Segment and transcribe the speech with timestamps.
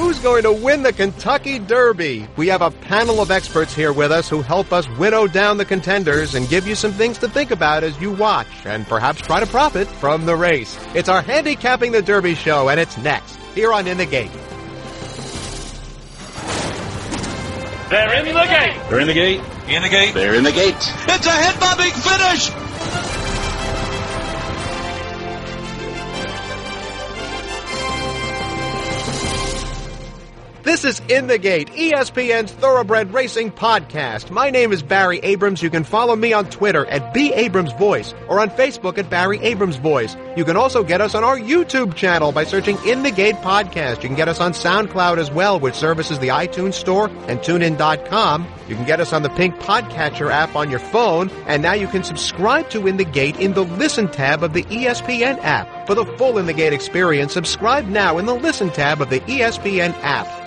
[0.00, 2.26] Who's going to win the Kentucky Derby?
[2.38, 5.66] We have a panel of experts here with us who help us winnow down the
[5.66, 9.40] contenders and give you some things to think about as you watch and perhaps try
[9.40, 10.78] to profit from the race.
[10.94, 14.32] It's our Handicapping the Derby show and it's next here on In the Gate.
[17.90, 18.80] They're in the gate.
[18.88, 19.42] They're in the gate.
[19.68, 20.14] In the gate.
[20.14, 20.76] They're in the gate.
[20.76, 22.59] It's a head-bobbing finish.
[30.70, 34.30] This is In the Gate, ESPN's Thoroughbred Racing Podcast.
[34.30, 35.64] My name is Barry Abrams.
[35.64, 39.40] You can follow me on Twitter at B Abrams Voice or on Facebook at Barry
[39.40, 40.16] Abrams Voice.
[40.36, 44.04] You can also get us on our YouTube channel by searching In the Gate Podcast.
[44.04, 48.46] You can get us on SoundCloud as well, which services the iTunes Store and TuneIn.com.
[48.68, 51.88] You can get us on the Pink Podcatcher app on your phone, and now you
[51.88, 55.88] can subscribe to In the Gate in the Listen tab of the ESPN app.
[55.88, 59.18] For the full In the Gate experience, subscribe now in the Listen tab of the
[59.22, 60.39] ESPN app.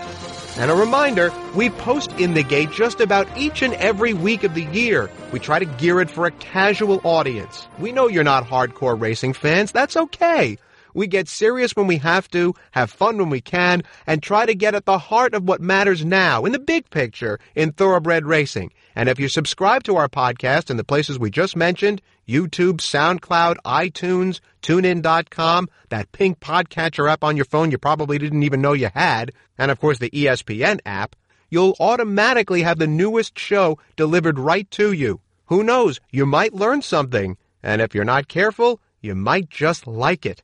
[0.55, 4.53] And a reminder, we post In the Gate just about each and every week of
[4.53, 5.09] the year.
[5.31, 7.67] We try to gear it for a casual audience.
[7.80, 9.72] We know you're not hardcore racing fans.
[9.72, 10.59] That's okay.
[10.94, 14.55] We get serious when we have to, have fun when we can, and try to
[14.55, 18.72] get at the heart of what matters now, in the big picture, in thoroughbred racing.
[18.95, 23.58] And if you subscribe to our podcast in the places we just mentioned, YouTube, SoundCloud,
[23.66, 28.89] iTunes, TuneIn.com, that pink podcatcher app on your phone you probably didn't even know you
[28.94, 31.16] had, and of course the ESPN app,
[31.49, 35.19] you'll automatically have the newest show delivered right to you.
[35.47, 35.99] Who knows?
[36.11, 37.38] You might learn something.
[37.61, 40.41] And if you're not careful, you might just like it.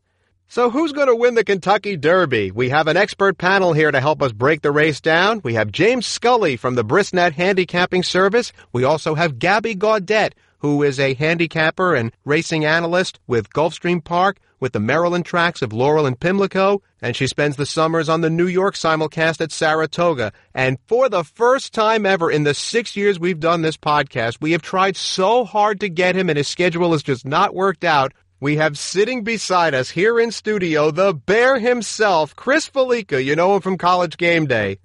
[0.52, 2.50] So who's going to win the Kentucky Derby?
[2.50, 5.42] We have an expert panel here to help us break the race down.
[5.44, 8.52] We have James Scully from the Brisnet Handicapping Service.
[8.73, 14.39] We also have Gabby Gaudet, who is a handicapper and racing analyst with Gulfstream Park,
[14.59, 18.30] with the Maryland tracks of Laurel and Pimlico, and she spends the summers on the
[18.31, 20.33] New York simulcast at Saratoga.
[20.55, 24.53] And for the first time ever in the six years we've done this podcast, we
[24.53, 28.14] have tried so hard to get him, and his schedule has just not worked out.
[28.39, 33.23] We have sitting beside us here in studio the bear himself, Chris Fallica.
[33.23, 34.80] You know him from College Game Day.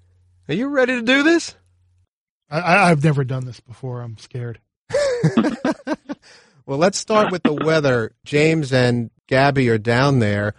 [0.49, 1.55] Are you ready to do this?
[2.49, 4.01] I, I've never done this before.
[4.01, 4.59] I'm scared.
[6.65, 8.15] Well, let's start with the weather.
[8.25, 10.55] James and Gabby are down there.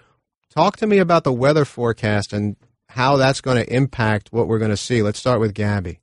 [0.51, 2.57] Talk to me about the weather forecast and
[2.89, 5.03] how that's going to impact what we're going to see.
[5.03, 6.01] Let's start with Gabby.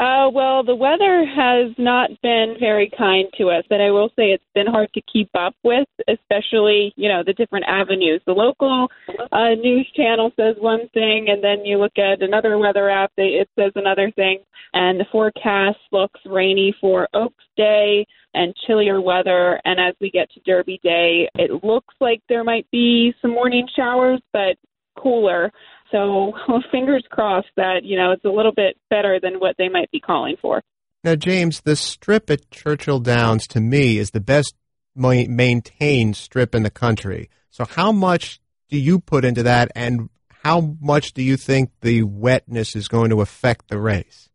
[0.00, 4.30] Uh, well, the weather has not been very kind to us, but I will say
[4.30, 8.22] it's been hard to keep up with, especially, you know, the different avenues.
[8.24, 8.88] The local
[9.30, 13.24] uh, news channel says one thing, and then you look at another weather app, they,
[13.24, 14.38] it says another thing.
[14.72, 19.60] And the forecast looks rainy for Oaks Day and chillier weather.
[19.66, 23.68] And as we get to Derby Day, it looks like there might be some morning
[23.76, 24.56] showers, but
[24.96, 25.52] cooler.
[25.90, 26.32] So
[26.70, 30.00] fingers crossed that you know it's a little bit better than what they might be
[30.00, 30.62] calling for.
[31.02, 34.54] Now, James, the strip at Churchill Downs to me is the best
[34.94, 37.30] maintained strip in the country.
[37.50, 40.10] So, how much do you put into that, and
[40.42, 44.28] how much do you think the wetness is going to affect the race?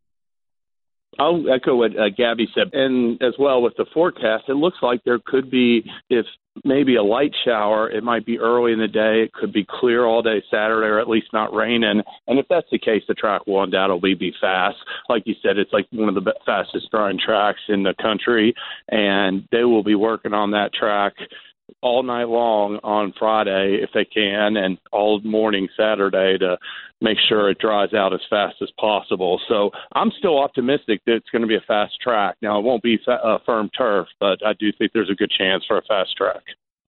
[1.20, 5.03] I'll echo what uh, Gabby said, and as well with the forecast, it looks like
[5.03, 6.26] there could be, if
[6.64, 9.24] maybe a light shower, it might be early in the day.
[9.24, 12.02] It could be clear all day Saturday, or at least not raining.
[12.28, 14.78] And if that's the case, the track will undoubtedly be fast.
[15.09, 18.54] Like you said, it's like one of the fastest growing tracks in the country,
[18.90, 21.14] and they will be working on that track
[21.81, 26.58] all night long on Friday if they can, and all morning Saturday to
[27.02, 29.40] make sure it dries out as fast as possible.
[29.48, 32.36] So I'm still optimistic that it's going to be a fast track.
[32.42, 35.31] Now it won't be fa- uh, firm turf, but I do think there's a good
[35.31, 36.44] chance for a fast track.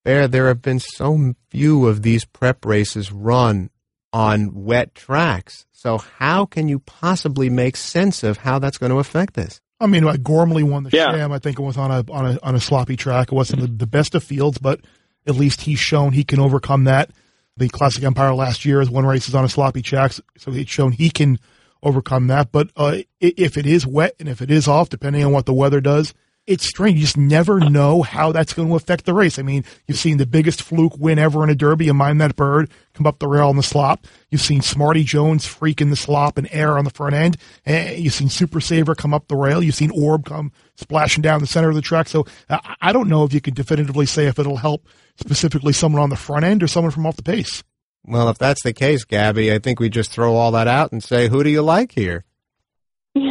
[0.05, 3.69] There, there have been so few of these prep races run
[4.13, 5.65] on wet tracks.
[5.71, 9.61] So, how can you possibly make sense of how that's going to affect this?
[9.79, 11.11] I mean, like Gormley won the Yeah.
[11.11, 11.31] Sham.
[11.31, 13.31] I think it was on a on a on a sloppy track.
[13.31, 14.81] It wasn't the, the best of fields, but
[15.27, 17.11] at least he's shown he can overcome that.
[17.57, 20.91] The Classic Empire last year is one races on a sloppy track, so he's shown
[20.91, 21.39] he can
[21.81, 22.51] overcome that.
[22.51, 25.53] But uh, if it is wet and if it is off, depending on what the
[25.53, 26.13] weather does,
[26.47, 26.95] it's strange.
[26.95, 29.37] You just never know how that's going to affect the race.
[29.37, 32.37] I mean, you've seen the biggest fluke win ever in a derby and Mine That
[32.37, 34.07] Bird come up the rail on the slop.
[34.31, 37.37] You've seen Smarty Jones freak in the slop and air on the front end.
[37.65, 39.61] And you've seen Super Saver come up the rail.
[39.61, 42.07] You've seen Orb come splashing down the center of the track.
[42.07, 46.01] So uh, I don't know if you can definitively say if it'll help specifically someone
[46.01, 47.63] on the front end or someone from off the pace.
[48.05, 51.03] Well, if that's the case, Gabby, I think we just throw all that out and
[51.03, 52.23] say, who do you like here?
[53.15, 53.25] it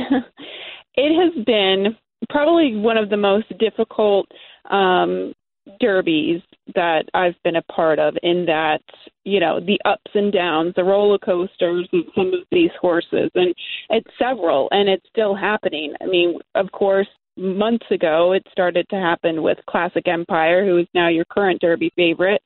[0.97, 1.97] has been
[2.31, 4.27] probably one of the most difficult
[4.71, 5.33] um,
[5.81, 6.41] derbies
[6.75, 8.81] that I've been a part of in that,
[9.25, 13.31] you know, the ups and downs, the roller coasters of some of these horses.
[13.35, 13.55] And
[13.91, 15.95] it's several, and it's still happening.
[16.01, 20.87] I mean, of course, months ago it started to happen with Classic Empire, who is
[20.95, 22.43] now your current Derby favorite.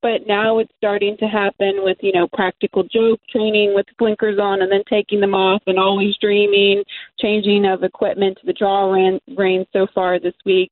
[0.00, 4.62] But now it's starting to happen with, you know, practical joke training with blinkers on
[4.62, 6.82] and then taking them off and always dreaming,
[7.20, 8.38] changing of equipment.
[8.44, 10.70] The draw ran rain so far this week.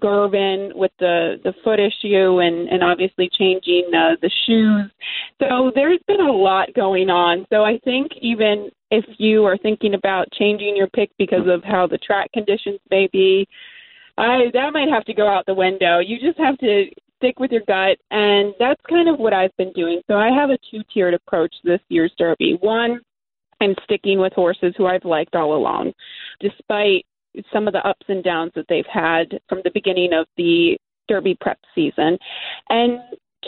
[0.00, 4.90] Girvin with the the foot issue and and obviously changing uh, the shoes.
[5.38, 7.46] So there's been a lot going on.
[7.50, 11.86] So I think even if you are thinking about changing your pick because of how
[11.86, 13.46] the track conditions may be,
[14.16, 15.98] I that might have to go out the window.
[15.98, 16.84] You just have to
[17.22, 20.00] stick with your gut, and that's kind of what I've been doing.
[20.08, 22.58] So I have a two-tiered approach this year's Derby.
[22.60, 23.00] One,
[23.60, 25.92] I'm sticking with horses who I've liked all along,
[26.40, 27.06] despite
[27.52, 30.76] some of the ups and downs that they've had from the beginning of the
[31.08, 32.18] Derby prep season.
[32.68, 32.98] And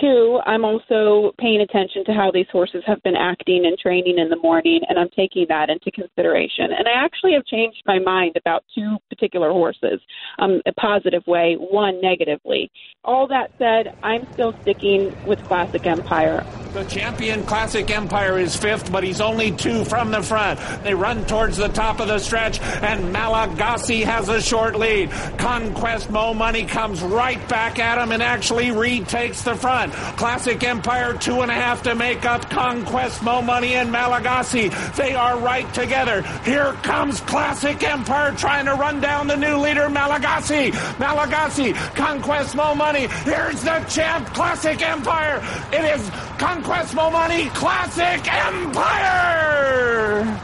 [0.01, 4.29] Two, I'm also paying attention to how these horses have been acting and training in
[4.29, 6.73] the morning, and I'm taking that into consideration.
[6.77, 10.01] And I actually have changed my mind about two particular horses,
[10.41, 12.73] um, a positive way, one negatively.
[13.05, 16.45] All that said, I'm still sticking with Classic Empire.
[16.73, 20.59] The champion Classic Empire is fifth, but he's only two from the front.
[20.83, 25.13] They run towards the top of the stretch, and Malagasy has a short lead.
[25.39, 29.84] Conquest Mo Money comes right back at him and actually retakes the front.
[29.91, 34.69] Classic Empire, two and a half to make up Conquest, Mo Money, and Malagasy.
[34.97, 36.23] They are right together.
[36.45, 40.71] Here comes Classic Empire trying to run down the new leader, Malagasy.
[40.99, 43.07] Malagasy, Conquest, Mo Money.
[43.25, 45.43] Here's the champ, Classic Empire.
[45.73, 50.41] It is Conquest, Mo Money, Classic Empire.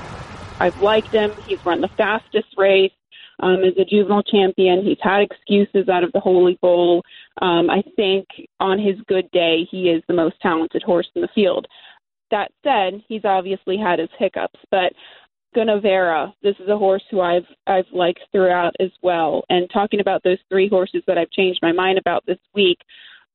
[0.60, 1.32] I've liked him.
[1.46, 2.92] He's run the fastest race
[3.40, 4.84] um, as a juvenile champion.
[4.84, 7.02] He's had excuses out of the Holy Bull.
[7.42, 8.26] Um, I think
[8.58, 11.66] on his good day, he is the most talented horse in the field.
[12.30, 14.92] That said, he's obviously had his hiccups, but
[15.56, 19.42] Gunnevera, this is a horse who I've I've liked throughout as well.
[19.48, 22.78] And talking about those three horses that I've changed my mind about this week,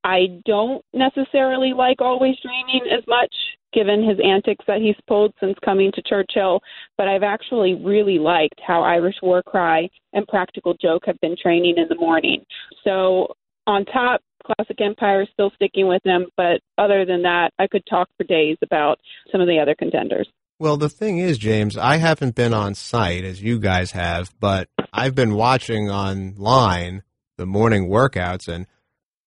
[0.05, 3.33] I don't necessarily like Always Dreaming as much
[3.75, 6.61] given his antics that he's pulled since coming to Churchill,
[6.97, 11.75] but I've actually really liked how Irish War Cry and Practical Joke have been training
[11.77, 12.43] in the morning.
[12.83, 13.27] So
[13.67, 17.83] on top, Classic Empire is still sticking with them, but other than that, I could
[17.89, 18.99] talk for days about
[19.31, 20.27] some of the other contenders.
[20.57, 24.69] Well, the thing is, James, I haven't been on site as you guys have, but
[24.93, 27.03] I've been watching online
[27.37, 28.65] the morning workouts, and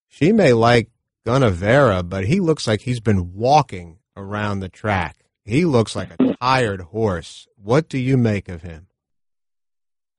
[0.06, 0.88] she may like
[1.26, 5.16] Gunnevera, but he looks like he's been walking around the track.
[5.44, 7.46] He looks like a tired horse.
[7.56, 8.88] What do you make of him?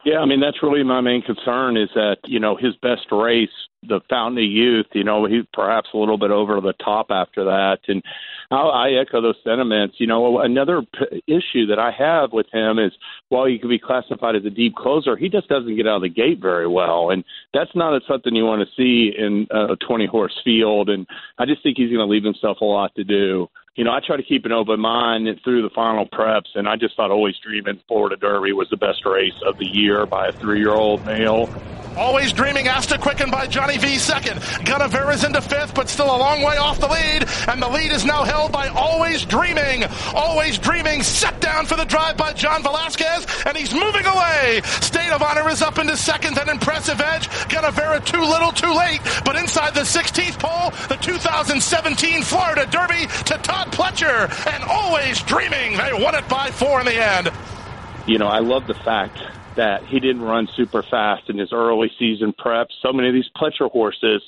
[0.06, 3.50] Yeah, I mean that's really my main concern is that you know his best race,
[3.88, 7.46] the Fountain of Youth, you know he's perhaps a little bit over the top after
[7.46, 8.04] that, and
[8.52, 9.96] I, I echo those sentiments.
[10.00, 12.92] You know, another p- issue that I have with him is
[13.30, 16.02] while he could be classified as a deep closer, he just doesn't get out of
[16.02, 17.24] the gate very well, and
[17.54, 20.90] that's not something you want to see in a 20 horse field.
[20.90, 23.50] And I just think he's going to leave himself a lot to do
[23.80, 26.76] you know, I try to keep an open mind through the final preps, and I
[26.76, 30.32] just thought Always Dreaming Florida Derby was the best race of the year by a
[30.34, 31.50] three-year-old male.
[31.96, 34.40] Always Dreaming asked to quicken by Johnny V second.
[34.66, 38.06] Gunnevera's into fifth, but still a long way off the lead, and the lead is
[38.06, 39.84] now held by Always Dreaming.
[40.14, 44.62] Always Dreaming set down for the drive by John Velazquez, and he's moving away.
[44.64, 47.28] State of Honor is up into second, an impressive edge.
[47.50, 53.38] Gunnevera too little, too late, but inside the 16th pole, the 2017 Florida Derby to
[53.40, 55.78] Todd Pletcher, and Always Dreaming.
[55.78, 57.32] They won it by four in the end.
[58.08, 59.20] You know, I love the fact
[59.56, 62.68] that he didn't run super fast in his early season prep.
[62.82, 64.22] So many of these Pletcher horses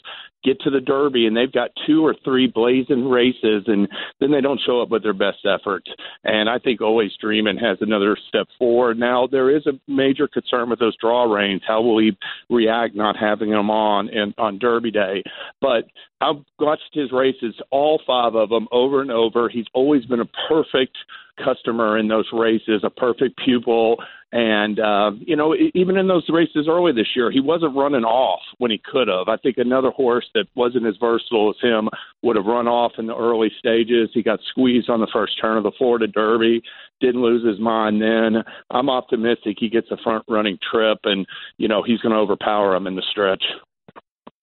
[0.43, 3.87] get to the Derby and they've got two or three blazing races and
[4.19, 5.87] then they don't show up with their best effort.
[6.23, 8.97] And I think Always Dreaming has another step forward.
[8.97, 11.61] Now there is a major concern with those draw reins.
[11.67, 12.17] How will he
[12.49, 15.23] react not having them on and on Derby Day?
[15.61, 15.85] But
[16.19, 19.49] I've watched his races, all five of them, over and over.
[19.49, 20.97] He's always been a perfect
[21.43, 23.97] customer in those races, a perfect pupil.
[24.33, 28.39] And, uh, you know, even in those races early this year, he wasn't running off
[28.59, 29.27] when he could have.
[29.27, 31.89] I think another horse that wasn't as versatile as him
[32.21, 34.09] would have run off in the early stages.
[34.13, 36.61] He got squeezed on the first turn of the Florida Derby,
[37.01, 38.43] didn't lose his mind then.
[38.69, 42.73] I'm optimistic he gets a front running trip and, you know, he's going to overpower
[42.75, 43.43] him in the stretch.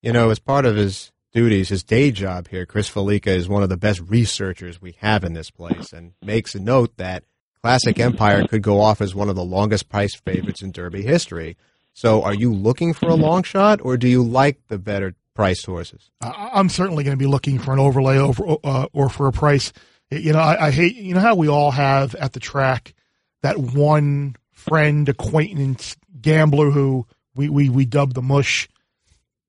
[0.02, 3.62] You know, as part of his duties, his day job here, Chris Fallica is one
[3.62, 7.25] of the best researchers we have in this place and makes a note that
[7.62, 11.56] Classic Empire could go off as one of the longest priced favorites in Derby history.
[11.92, 15.66] So are you looking for a long shot or do you like the better priced
[15.66, 16.11] horses.
[16.20, 19.73] I'm certainly going to be looking for an overlay over uh, or for a price.
[20.11, 22.92] You know, I, I hate you know how we all have at the track
[23.42, 27.06] that one friend, acquaintance, gambler who
[27.37, 28.68] we we we dub the mush.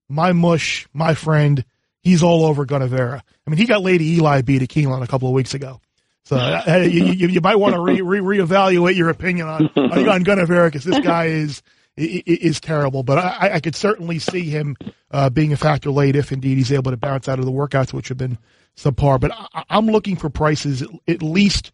[0.10, 1.63] My mush, my friend,
[2.01, 3.22] he's all over Gunnevera.
[3.46, 5.80] I mean, he got Lady Eli beat at Keeneland a couple of weeks ago.
[6.24, 10.24] So uh, you, you, you, might want to re, re, reevaluate your opinion on on
[10.24, 11.62] Gunnevera because this guy is
[11.98, 13.04] is terrible.
[13.04, 14.78] But I, I could certainly see him
[15.12, 17.94] uh, being a factor late if indeed he's able to bounce out of the workouts,
[17.94, 18.38] which have been
[18.78, 19.20] subpar.
[19.20, 21.72] But I, am looking for prices at, at least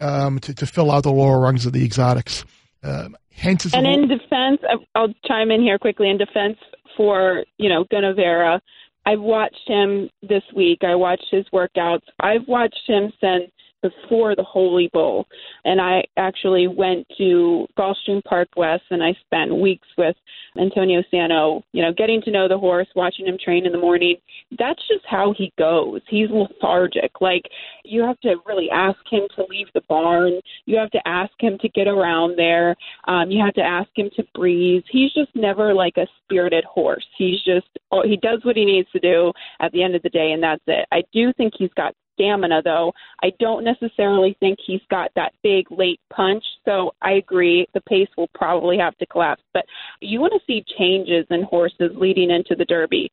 [0.00, 2.44] um, to, to fill out the lower rungs of the exotics.
[2.82, 4.60] Um, hence, and in defense,
[4.94, 6.10] I'll chime in here quickly.
[6.10, 6.58] In defense
[6.96, 8.60] for you know Gunnevera,
[9.06, 10.78] I've watched him this week.
[10.82, 12.02] I watched his workouts.
[12.20, 13.50] I've watched him since
[13.82, 15.26] before the Holy Bull.
[15.64, 20.16] And I actually went to Gulfstream Park West and I spent weeks with
[20.58, 24.16] Antonio Sano, you know, getting to know the horse, watching him train in the morning.
[24.58, 26.00] That's just how he goes.
[26.08, 27.20] He's lethargic.
[27.20, 27.42] Like,
[27.84, 30.40] you have to really ask him to leave the barn.
[30.66, 32.76] You have to ask him to get around there.
[33.08, 34.84] Um, you have to ask him to breathe.
[34.90, 37.06] He's just never like a spirited horse.
[37.16, 40.10] He's just, oh, he does what he needs to do at the end of the
[40.10, 40.86] day, and that's it.
[40.92, 42.92] I do think he's got stamina, though.
[43.22, 46.44] I don't necessarily think he's got that big late punch.
[46.64, 49.42] So I agree, the pace will probably have to collapse.
[49.52, 49.64] But
[50.00, 53.10] you want to see changes in horses leading into the Derby.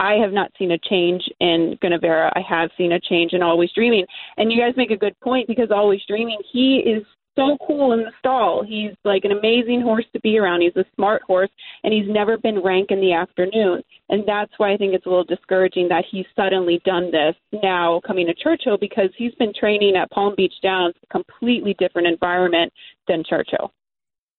[0.00, 2.30] I have not seen a change in Gunnevera.
[2.34, 4.06] I have seen a change in Always Dreaming.
[4.36, 7.04] And you guys make a good point because Always Dreaming, he is
[7.38, 8.64] so cool in the stall.
[8.66, 10.62] He's like an amazing horse to be around.
[10.62, 11.50] He's a smart horse,
[11.84, 13.82] and he's never been rank in the afternoon.
[14.08, 18.00] And that's why I think it's a little discouraging that he's suddenly done this now
[18.06, 22.72] coming to Churchill because he's been training at Palm Beach Downs, a completely different environment
[23.06, 23.72] than Churchill.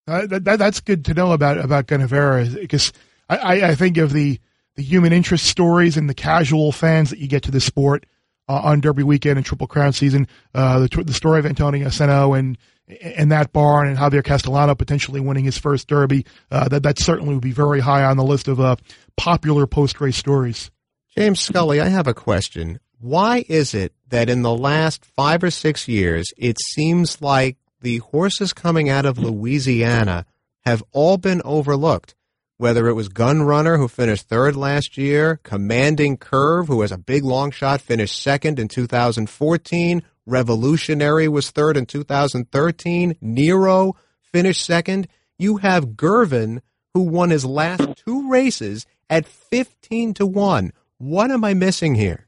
[0.07, 2.91] Uh, that, that's good to know about about Gunnevera because
[3.29, 4.39] I, I think of the
[4.75, 8.05] the human interest stories and the casual fans that you get to the sport
[8.47, 10.27] uh, on Derby weekend and Triple Crown season.
[10.55, 12.57] Uh, the, the story of Antonio Sano and
[13.01, 16.25] and that barn and Javier Castellano potentially winning his first Derby.
[16.51, 18.75] Uh, that that certainly would be very high on the list of uh,
[19.17, 20.71] popular post race stories.
[21.15, 22.79] James Scully, I have a question.
[22.99, 27.97] Why is it that in the last five or six years, it seems like the
[27.97, 30.25] horses coming out of Louisiana
[30.65, 32.15] have all been overlooked?
[32.57, 36.97] Whether it was Gun Runner, who finished third last year, Commanding Curve, who was a
[36.97, 43.15] big long shot, finished second in 2014, Revolutionary was third in 2013.
[43.21, 45.07] Nero finished second.
[45.37, 46.61] You have Girvin,
[46.93, 50.71] who won his last two races at 15 to 1.
[50.97, 52.27] What am I missing here?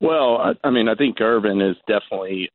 [0.00, 2.50] Well, I, I mean, I think Girvin is definitely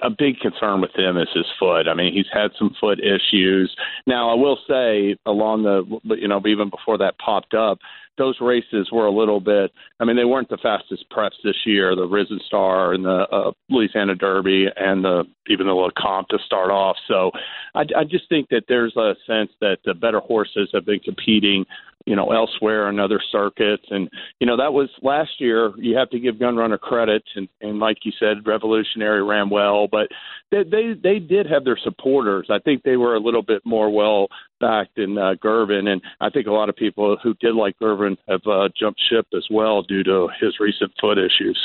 [0.00, 1.86] a big concern with him is his foot.
[1.86, 3.74] I mean, he's had some foot issues.
[4.06, 7.78] Now, I will say, along the, you know, even before that popped up,
[8.18, 9.72] those races were a little bit.
[10.00, 11.94] I mean, they weren't the fastest preps this year.
[11.94, 16.70] The Risen Star and the uh, Louisiana Derby and the even the Lecomte to start
[16.70, 16.96] off.
[17.08, 17.30] So,
[17.74, 21.64] I, I just think that there's a sense that the better horses have been competing
[22.06, 23.82] you know, elsewhere in other circuits.
[23.90, 24.08] And,
[24.38, 25.72] you know, that was last year.
[25.76, 27.24] You have to give Gunrunner credit.
[27.34, 30.08] And, and like you said, Revolutionary ran well, but
[30.52, 32.46] they, they, they did have their supporters.
[32.48, 34.28] I think they were a little bit more well
[34.60, 35.88] backed in uh, Girvin.
[35.88, 39.26] And I think a lot of people who did like Girvin have uh, jumped ship
[39.34, 41.58] as well due to his recent foot issues.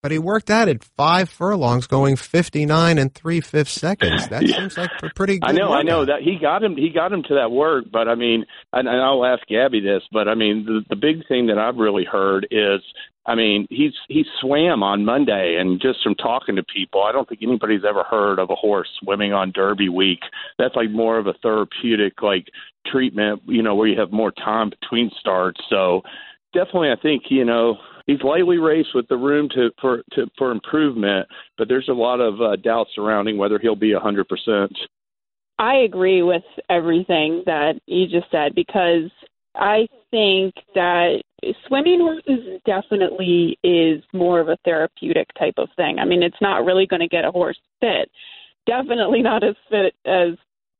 [0.00, 4.28] But he worked out at five furlongs, going fifty nine and three fifths seconds.
[4.30, 4.58] That yeah.
[4.58, 5.40] seems like a pretty.
[5.40, 5.78] good I know, workout.
[5.78, 6.76] I know that he got him.
[6.76, 10.02] He got him to that work, but I mean, and, and I'll ask Gabby this,
[10.12, 12.80] but I mean, the, the big thing that I've really heard is,
[13.28, 17.28] I mean, he's he swam on Monday, and just from talking to people, I don't
[17.28, 20.20] think anybody's ever heard of a horse swimming on Derby week.
[20.58, 22.46] That's like more of a therapeutic like
[22.86, 25.60] treatment, you know, where you have more time between starts.
[25.68, 26.00] So
[26.54, 30.50] definitely, I think you know he's lightly raced with the room to for to, for
[30.50, 34.72] improvement, but there's a lot of uh, doubt surrounding whether he'll be a hundred percent.
[35.58, 39.10] I agree with everything that you just said because
[39.54, 41.20] I think that
[41.66, 45.98] swimming horses definitely is more of a therapeutic type of thing.
[45.98, 48.10] I mean, it's not really going to get a horse fit.
[48.66, 50.30] Definitely not as fit as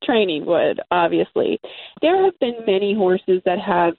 [0.05, 1.61] training would, obviously.
[2.03, 3.95] There have been many horses that have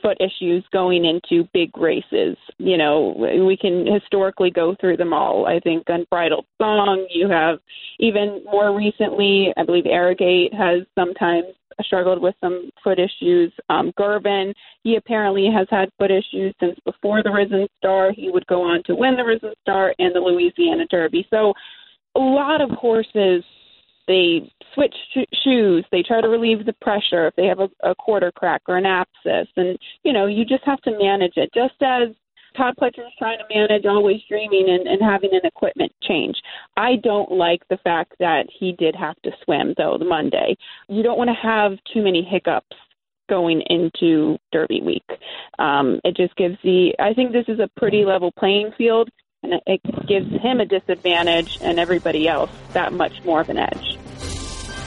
[0.00, 2.36] foot issues going into big races.
[2.58, 5.46] You know, we can historically go through them all.
[5.46, 7.58] I think Unbridled Song, you have
[7.98, 11.46] even more recently, I believe Arrogate has sometimes
[11.80, 13.52] struggled with some foot issues.
[13.70, 18.12] Um, Girvin, he apparently has had foot issues since before the Risen Star.
[18.12, 21.26] He would go on to win the Risen Star and the Louisiana Derby.
[21.30, 21.52] So
[22.14, 23.42] a lot of horses
[24.06, 24.94] they switch
[25.44, 28.76] shoes, they try to relieve the pressure if they have a, a quarter crack or
[28.76, 31.50] an abscess, and you know you just have to manage it.
[31.54, 32.08] Just as
[32.56, 36.36] Todd Pletcher is trying to manage always dreaming and, and having an equipment change.
[36.76, 40.56] I don't like the fact that he did have to swim though the Monday.
[40.88, 42.76] You don't want to have too many hiccups
[43.28, 45.06] going into Derby week.
[45.58, 46.92] Um, it just gives the.
[46.98, 49.08] I think this is a pretty level playing field,
[49.42, 53.98] and it gives him a disadvantage and everybody else that much more of an edge.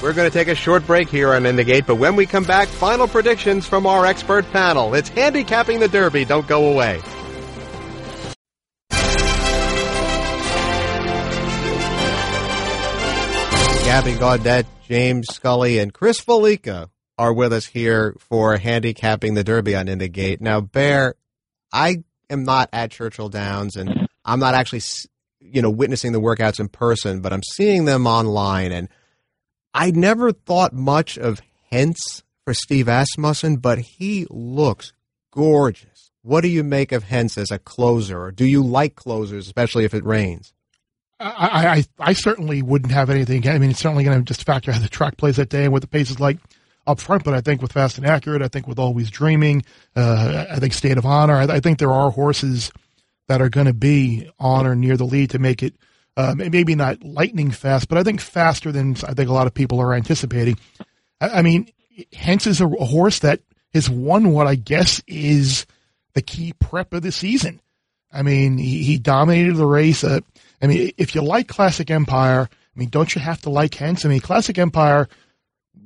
[0.01, 2.25] We're going to take a short break here on In the Gate, but when we
[2.25, 4.93] come back, final predictions from our expert panel.
[4.93, 6.25] It's handicapping the Derby.
[6.25, 7.01] Don't go away.
[13.85, 19.75] Gabby Gaudet, James Scully, and Chris Fallica are with us here for handicapping the Derby
[19.75, 20.41] on In the Gate.
[20.41, 21.15] Now, Bear,
[21.71, 24.81] I am not at Churchill Downs, and I'm not actually,
[25.39, 28.89] you know, witnessing the workouts in person, but I'm seeing them online, and
[29.73, 31.41] I never thought much of
[31.71, 34.93] Hence for Steve Asmussen, but he looks
[35.31, 36.11] gorgeous.
[36.21, 39.85] What do you make of Hence as a closer, or do you like closers, especially
[39.85, 40.53] if it rains?
[41.19, 43.47] I, I, I certainly wouldn't have anything.
[43.47, 45.71] I mean, it's certainly going to just factor how the track plays that day and
[45.71, 46.39] what the pace is like
[46.87, 47.23] up front.
[47.23, 49.63] But I think with Fast and Accurate, I think with Always Dreaming,
[49.95, 52.71] uh, I think State of Honor, I, I think there are horses
[53.27, 55.75] that are going to be on or near the lead to make it
[56.17, 59.53] uh, maybe not lightning fast, but I think faster than I think a lot of
[59.53, 60.57] people are anticipating.
[61.19, 61.69] I, I mean,
[62.13, 63.39] Hence is a, horse that
[63.73, 65.65] has won what I guess is
[66.13, 67.61] the key prep of the season.
[68.11, 70.03] I mean, he, he dominated the race.
[70.03, 70.19] Uh,
[70.61, 74.05] I mean, if you like Classic Empire, I mean, don't you have to like Hence?
[74.05, 75.07] I mean, Classic Empire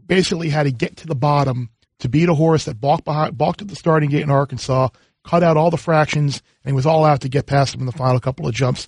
[0.06, 1.70] basically had to get to the bottom
[2.00, 4.90] to beat a horse that balked behind, balked at the starting gate in Arkansas,
[5.30, 7.86] cut out all the fractions, and he was all out to get past him in
[7.86, 8.88] the final couple of jumps.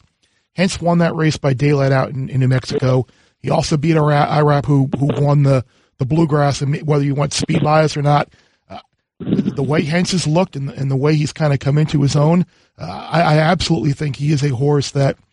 [0.55, 3.05] Hence won that race by daylight out in, in New Mexico.
[3.39, 5.65] He also beat IRAP, who who won the
[5.97, 8.29] the bluegrass, and whether you want speed bias or not,
[8.69, 8.79] uh,
[9.19, 12.15] the way Hence has looked and, and the way he's kind of come into his
[12.15, 12.45] own,
[12.77, 15.17] uh, I, I absolutely think he is a horse that–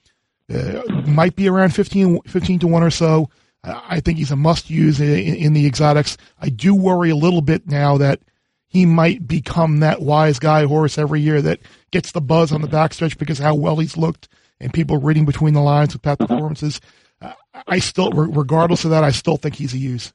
[0.53, 3.29] uh, might be around 15, 15 to 1 or so.
[3.65, 6.17] I think he's a must use in, in, the exotics.
[6.41, 8.21] I do worry a little bit now that
[8.69, 12.69] he might become that wise guy horse every year that gets the buzz on the
[12.69, 14.29] backstretch because how well he's looked
[14.61, 16.81] and people reading between the lines with past performances.
[17.21, 17.33] Uh,
[17.67, 20.13] I still, regardless of that, I still think he's a use.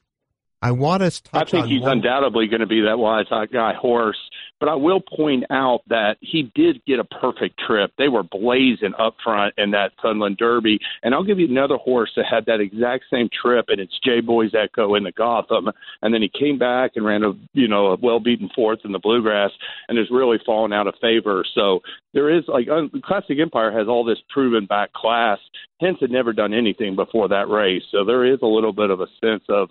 [0.62, 1.98] I want to I think he's one.
[1.98, 4.16] undoubtedly going to be that wise guy horse.
[4.64, 7.92] But I will point out that he did get a perfect trip.
[7.98, 10.78] They were blazing up front in that Sunland Derby.
[11.02, 14.22] And I'll give you another horse that had that exact same trip, and it's J
[14.22, 15.68] Boys Echo in the Gotham.
[16.00, 18.92] And then he came back and ran a you know a well beaten fourth in
[18.92, 19.50] the Bluegrass,
[19.90, 21.44] and has really fallen out of favor.
[21.54, 21.80] So
[22.14, 22.66] there is like
[23.04, 25.40] Classic Empire has all this proven back class.
[25.78, 29.02] Hence had never done anything before that race, so there is a little bit of
[29.02, 29.68] a sense of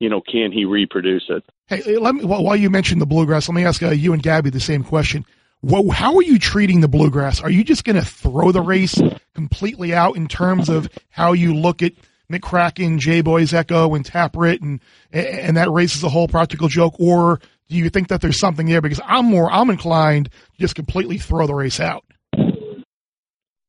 [0.00, 1.44] you know, can he reproduce it?
[1.66, 2.24] Hey, let me.
[2.24, 5.24] While you mentioned the bluegrass, let me ask uh, you and Gabby the same question.
[5.62, 7.40] Well, how are you treating the bluegrass?
[7.40, 9.00] Are you just going to throw the race
[9.34, 11.92] completely out in terms of how you look at
[12.30, 14.80] McCraken, J Boys Echo, and Tapwrit, and
[15.12, 18.66] and that race is a whole practical joke, or do you think that there's something
[18.66, 18.82] there?
[18.82, 22.04] Because I'm more, I'm inclined to just completely throw the race out.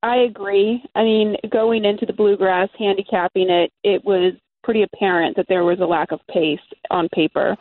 [0.03, 0.83] I agree.
[0.93, 4.33] I mean, going into the bluegrass, handicapping it, it was
[4.65, 7.55] pretty apparent that there was a lack of pace on paper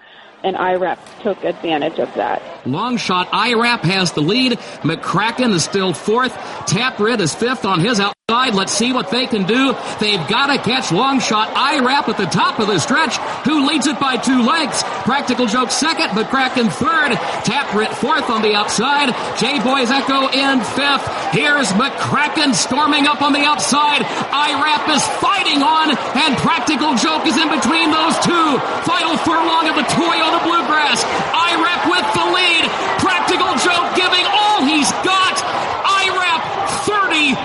[0.45, 2.43] and IRAP took advantage of that.
[2.67, 4.53] Long shot, IRAP has the lead.
[4.83, 6.33] McCraken is still fourth.
[6.69, 8.55] Tapwrit is fifth on his outside.
[8.55, 9.77] Let's see what they can do.
[10.01, 11.49] They've got to catch long shot.
[11.53, 13.17] IRAP at the top of the stretch.
[13.45, 14.83] Who leads it by two lengths?
[15.05, 17.13] Practical Joke second, McCraken third.
[17.45, 19.13] Tapwrit fourth on the outside.
[19.39, 21.05] J Boys Echo in fifth.
[21.33, 24.01] Here's McCraken storming up on the outside.
[24.05, 28.47] IRAP is fighting on, and Practical Joke is in between those two.
[28.89, 31.07] Final furlong of the Toyota the bluegrass.
[31.31, 32.65] IRAP with the lead.
[32.99, 35.39] Practical Joke giving all he's got.
[35.87, 36.43] IRAP
[36.83, 37.39] 31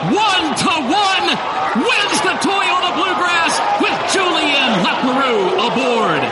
[0.65, 6.23] to 1 wins the Toyota Bluegrass with Julien Leparoux aboard.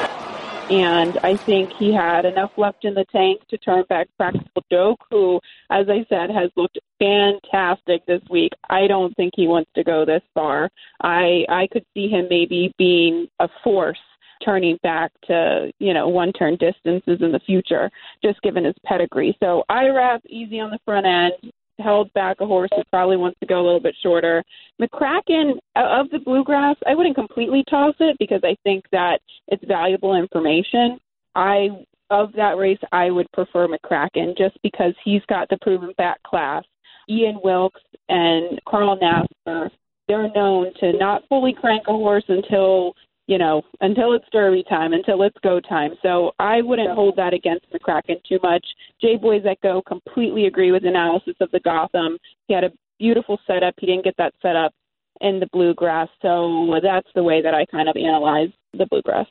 [0.70, 5.00] And I think he had enough left in the tank to turn back Practical Joke,
[5.12, 5.40] who,
[5.70, 8.52] as I said, has looked fantastic this week.
[8.70, 10.70] I don't think he wants to go this far.
[11.02, 14.00] I I could see him maybe being a force
[14.44, 17.90] turning back to, you know, one turn distances in the future,
[18.24, 19.36] just given his pedigree.
[19.42, 23.46] So IRAP easy on the front end, held back a horse who probably wants to
[23.46, 24.44] go a little bit shorter.
[24.82, 30.16] McCraken of the bluegrass, I wouldn't completely toss it because I think that it's valuable
[30.16, 31.00] information.
[31.36, 31.70] I
[32.10, 36.64] of that race, I would prefer McCraken just because he's got the proven back class.
[37.10, 39.70] Ian Wilkes and Carl Nasser,
[40.08, 42.94] they're known to not fully crank a horse until
[43.28, 45.92] you know, until it's derby time, until it's go time.
[46.02, 48.66] So I wouldn't hold that against McCraken too much.
[49.02, 52.18] Jay Boys that go completely agree with the analysis of the Gotham.
[52.48, 53.76] He had a beautiful setup.
[53.80, 54.74] He didn't get that setup
[55.20, 56.08] in the bluegrass.
[56.22, 59.28] So that's the way that I kind of analyze the bluegrass.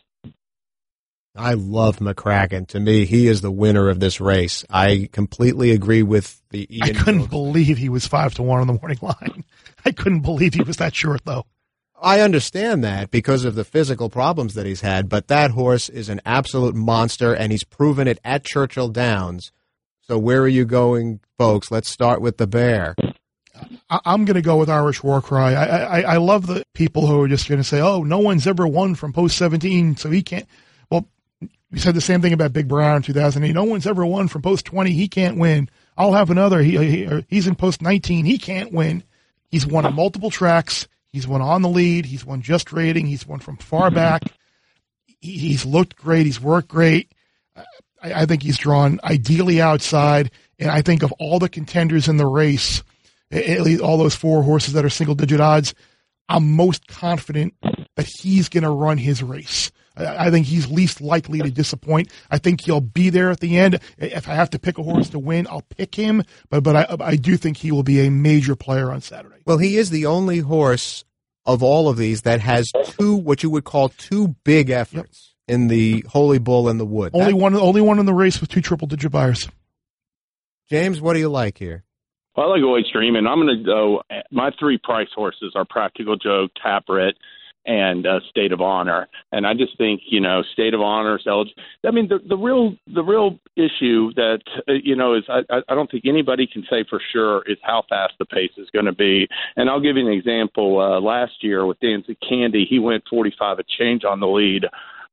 [1.34, 2.66] I love McCraken.
[2.68, 4.64] To me, he is the winner of this race.
[4.70, 7.30] I completely agree with the Ian I couldn't Jones.
[7.30, 9.44] believe he was five to one on the morning line.
[9.84, 11.44] I couldn't believe he was that short though.
[12.00, 16.08] I understand that because of the physical problems that he's had, but that horse is
[16.08, 19.52] an absolute monster, and he's proven it at Churchill Downs.
[20.02, 21.70] So where are you going, folks?
[21.70, 22.94] Let's start with the bear.
[23.88, 25.54] I'm going to go with Irish War Cry.
[25.54, 28.46] I, I, I love the people who are just going to say, "Oh, no one's
[28.46, 30.46] ever won from post 17, so he can't."
[30.90, 31.08] Well,
[31.70, 33.52] we said the same thing about Big Brown in 2008.
[33.52, 34.92] No one's ever won from post 20.
[34.92, 35.70] He can't win.
[35.96, 36.60] I'll have another.
[36.60, 38.26] He, he he's in post 19.
[38.26, 39.02] He can't win.
[39.48, 40.86] He's won on multiple tracks.
[41.16, 42.04] He's won on the lead.
[42.04, 43.06] He's won just rating.
[43.06, 44.20] He's won from far back.
[45.06, 46.26] He, he's looked great.
[46.26, 47.10] He's worked great.
[47.56, 47.64] I,
[48.02, 50.30] I think he's drawn ideally outside.
[50.58, 52.82] And I think of all the contenders in the race,
[53.30, 55.72] at least all those four horses that are single digit odds,
[56.28, 59.70] I'm most confident that he's going to run his race.
[59.96, 62.10] I, I think he's least likely to disappoint.
[62.30, 63.80] I think he'll be there at the end.
[63.98, 66.22] If I have to pick a horse to win, I'll pick him.
[66.50, 69.36] But but I, I do think he will be a major player on Saturday.
[69.46, 71.04] Well, he is the only horse
[71.44, 75.68] of all of these that has two, what you would call two big efforts in
[75.68, 77.12] the Holy Bull and the Wood.
[77.14, 79.48] Only That- one only one in the race with two triple digit Beyers.
[80.68, 81.84] James, what do you like here?
[82.36, 84.02] Well, I like always and I'm going to go.
[84.30, 87.14] My three price horses are Practical Joke, Tapwrit,
[87.66, 89.08] and uh, State of Honor.
[89.32, 91.18] And I just think you know State of Honor.
[91.26, 95.62] I mean, the the real the real issue that uh, you know is I I
[95.68, 98.86] I don't think anybody can say for sure is how fast the pace is going
[98.86, 99.28] to be.
[99.56, 100.80] And I'll give you an example.
[100.80, 104.64] Uh, last year with Danzing Candy, he went 45 a change on the lead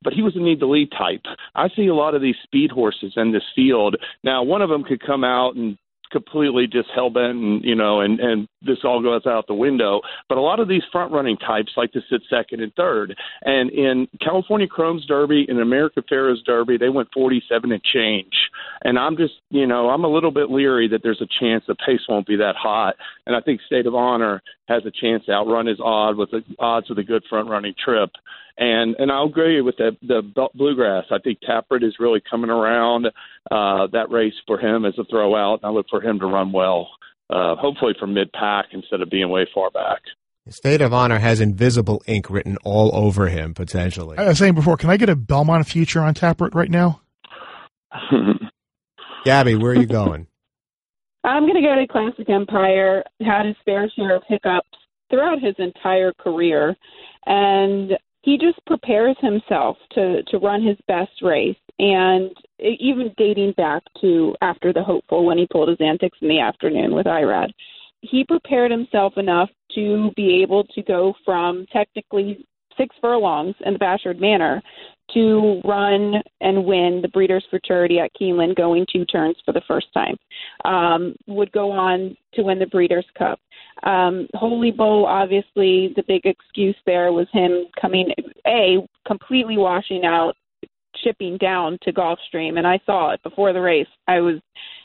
[0.03, 1.23] but he was a need to lead type.
[1.55, 3.95] I see a lot of these speed horses in this field.
[4.23, 5.77] Now, one of them could come out and
[6.13, 9.99] completely just hell bent and you know and and this all goes out the window.
[10.29, 13.17] But a lot of these front running types like to sit second and third.
[13.41, 18.33] And in california chrome's derby and america pharoah's derby they went 47 and change.
[18.83, 21.75] And i'm just you know i'm a little bit leery that there's a chance the
[21.75, 22.95] pace won't be that hot.
[23.25, 26.43] And i think state of honor has a chance to outrun his odd with the
[26.59, 28.11] odds with a good front running trip
[28.57, 30.21] and and I'll agree with the the
[30.53, 31.05] bluegrass.
[31.11, 33.07] I think Tapwrit is really coming around
[33.51, 35.59] uh, that race for him as a throwout.
[35.63, 36.89] I look for him to run well,
[37.29, 40.01] uh, hopefully from mid pack instead of being way far back.
[40.49, 44.17] State of Honor has invisible ink written all over him, potentially.
[44.17, 47.01] I was saying before, can I get a Belmont future on Taproot right now?
[49.25, 50.27] Gabby, where are you going?
[51.23, 53.03] I'm going to go to Classic Empire.
[53.21, 54.67] Had his fair share of hiccups
[55.09, 56.75] throughout his entire career,
[57.25, 61.57] and he just prepares himself to to run his best race.
[61.79, 66.39] And even dating back to after the hopeful when he pulled his antics in the
[66.39, 67.49] afternoon with Irad,
[68.01, 72.45] he prepared himself enough to be able to go from technically
[72.77, 74.61] six furlongs in the Bashford Manor
[75.13, 79.87] to run and win the Breeders' Futurity at Keeneland, going two turns for the first
[79.93, 80.15] time.
[80.65, 83.39] Um, would go on to win the Breeders' Cup.
[83.83, 88.09] Um, Holy Bull, obviously, the big excuse there was him coming,
[88.47, 90.33] A, completely washing out,
[91.03, 92.57] shipping down to Gulfstream.
[92.57, 93.87] And I saw it before the race.
[94.07, 94.39] I was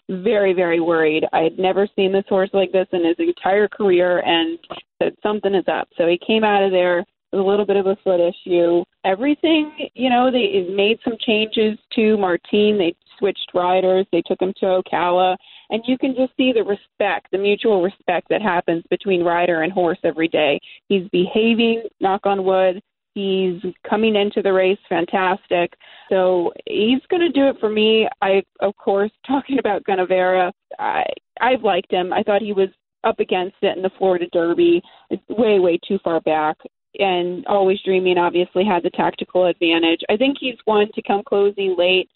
[0.08, 1.24] very, very worried.
[1.32, 4.58] I had never seen this horse like this in his entire career and
[5.00, 5.88] said something is up.
[5.96, 8.82] So he came out of there a little bit of a foot issue.
[9.04, 12.78] Everything, you know, they made some changes to Martine.
[12.78, 14.06] They switched riders.
[14.12, 15.36] They took him to Ocala.
[15.70, 19.72] And you can just see the respect, the mutual respect that happens between rider and
[19.72, 20.58] horse every day.
[20.88, 22.80] He's behaving, knock on wood.
[23.14, 25.72] He's coming into the race fantastic.
[26.08, 28.08] So he's going to do it for me.
[28.22, 31.04] I, of course, talking about Gunnevera, I,
[31.40, 32.12] I've liked him.
[32.12, 32.68] I thought he was
[33.04, 34.82] up against it in the Florida Derby,
[35.28, 36.56] way, way too far back.
[36.98, 40.00] And always dreaming obviously had the tactical advantage.
[40.08, 42.08] I think he's one to come closing late,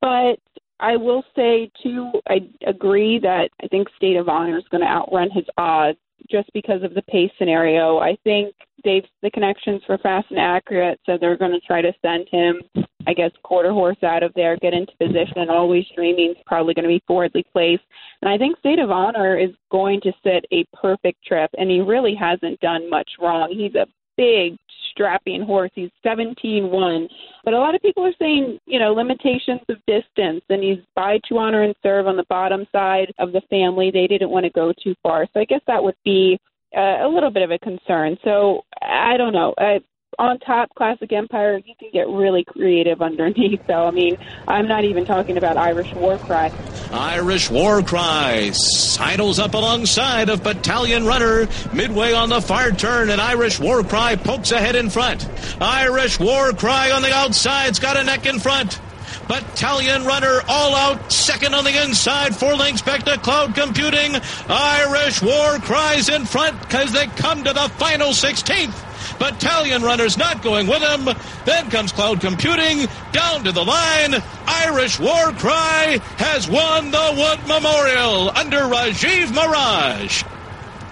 [0.00, 0.36] but
[0.78, 4.86] I will say too, I agree that I think State of Honor is going to
[4.86, 5.98] outrun his odds
[6.30, 7.98] just because of the pace scenario.
[7.98, 11.92] I think they've the connections for fast and accurate, so they're going to try to
[12.02, 12.60] send him,
[13.06, 15.48] I guess, quarter horse out of there, get into position.
[15.48, 17.84] Always dreaming is probably going to be forwardly placed,
[18.22, 21.80] and I think State of Honor is going to sit a perfect trip, and he
[21.80, 23.50] really hasn't done much wrong.
[23.50, 24.56] He's a big
[24.90, 25.70] strapping horse.
[25.74, 27.08] He's 17-1.
[27.44, 31.18] But a lot of people are saying, you know, limitations of distance, and he's by
[31.28, 33.90] to honor and serve on the bottom side of the family.
[33.90, 35.26] They didn't want to go too far.
[35.32, 36.38] So I guess that would be
[36.76, 38.16] uh, a little bit of a concern.
[38.24, 39.54] So I don't know.
[39.58, 39.80] I,
[40.18, 43.60] on top classic empire, you can get really creative underneath.
[43.66, 44.16] So, I mean,
[44.48, 46.52] I'm not even talking about Irish War Cry.
[46.92, 51.48] Irish War Cry sidles up alongside of Battalion Runner.
[51.72, 55.28] Midway on the far turn, and Irish War Cry pokes ahead in front.
[55.60, 58.80] Irish War Cry on the outside's got a neck in front.
[59.28, 64.14] Battalion Runner all out, second on the inside, four lengths back to Cloud Computing.
[64.48, 69.18] Irish War Cries in front because they come to the final 16th.
[69.18, 71.08] Battalion Runner's not going with him.
[71.44, 74.14] Then comes Cloud Computing down to the line.
[74.46, 80.24] Irish War Cry has won the Wood Memorial under Rajiv Maragh.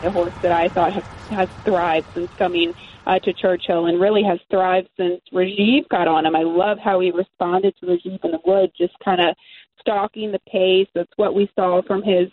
[0.03, 2.75] A horse that I thought has, has thrived since coming
[3.06, 6.36] uh, to Churchill and really has thrived since Rajiv got on him.
[6.36, 9.34] I love how he responded to Rajiv in the wood, just kind of
[9.80, 10.88] stalking the pace.
[10.94, 12.28] That's what we saw from his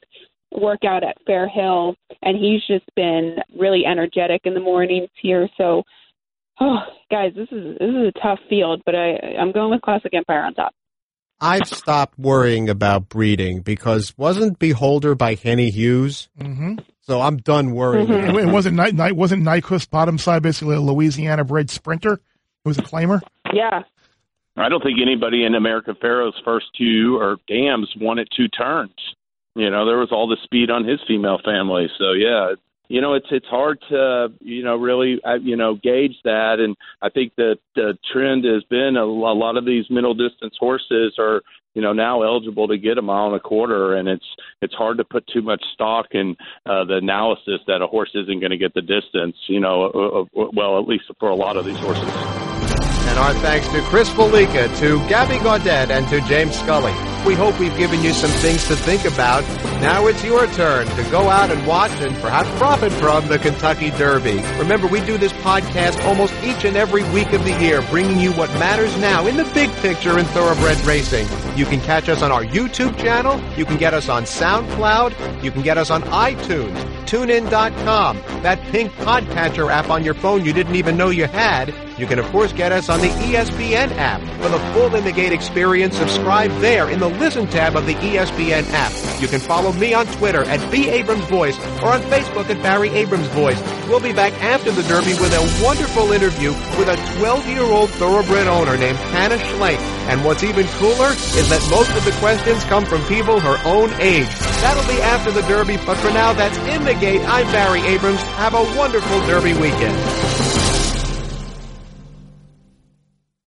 [0.52, 5.50] workout at Fair Hill, and he's just been really energetic in the mornings here.
[5.58, 5.84] So,
[6.60, 6.80] oh,
[7.10, 10.44] guys, this is this is a tough field, but I I'm going with Classic Empire
[10.44, 10.74] on top.
[11.42, 16.30] I've stopped worrying about breeding because wasn't Beholder by Henny Hughes?
[16.40, 16.76] Mm-hmm.
[17.02, 18.08] So I'm done worrying.
[18.08, 18.38] Mm-hmm.
[18.38, 22.14] It wasn't Night Night wasn't Nyquist bottom side basically a Louisiana bred sprinter.
[22.14, 23.22] It was a claimer.
[23.52, 23.82] Yeah,
[24.56, 28.94] I don't think anybody in American Pharoah's first two or dams won at two turns.
[29.56, 31.88] You know, there was all the speed on his female family.
[31.98, 32.54] So yeah,
[32.92, 36.76] you know, it's it's hard to you know really uh, you know gauge that, and
[37.02, 41.42] I think that the trend has been a, lot of these middle distance horses are
[41.74, 44.26] you know now eligible to get a mile and a quarter, and it's
[44.62, 48.42] it's hard to put too much stock in uh, the analysis that a horse isn't
[48.42, 49.38] going to get the distance.
[49.48, 52.51] You know, uh, well at least for a lot of these horses.
[53.22, 56.92] Our thanks to Chris Fallica, to Gabby Gaudet, and to James Scully.
[57.24, 59.44] We hope we've given you some things to think about.
[59.80, 63.92] Now it's your turn to go out and watch and perhaps profit from the Kentucky
[63.92, 64.42] Derby.
[64.58, 68.32] Remember, we do this podcast almost each and every week of the year, bringing you
[68.32, 71.28] what matters now in the big picture in thoroughbred racing.
[71.56, 73.40] You can catch us on our YouTube channel.
[73.56, 75.44] You can get us on SoundCloud.
[75.44, 80.54] You can get us on iTunes, TuneIn.com, that pink podcatcher app on your phone you
[80.54, 81.72] didn't even know you had.
[82.02, 84.22] You can, of course, get us on the ESPN app.
[84.42, 87.94] For the full In the Gate experience, subscribe there in the Listen tab of the
[87.94, 89.22] ESPN app.
[89.22, 90.90] You can follow me on Twitter at B.
[90.90, 93.62] Abrams Voice or on Facebook at Barry Abrams Voice.
[93.88, 98.76] We'll be back after the Derby with a wonderful interview with a 12-year-old thoroughbred owner
[98.78, 99.78] named Hannah Schlenk.
[100.10, 103.94] And what's even cooler is that most of the questions come from people her own
[104.02, 104.26] age.
[104.66, 107.22] That'll be after the Derby, but for now, that's In the Gate.
[107.28, 108.24] I'm Barry Abrams.
[108.42, 110.41] Have a wonderful Derby weekend.